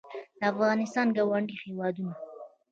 [0.39, 2.13] د افغانستان ګاونډي هېوادونه